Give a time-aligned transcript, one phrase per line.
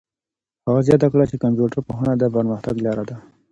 [0.65, 3.15] هغه زیاته کړه چي کمپيوټر پوهنه د پرمختګ لاره ده.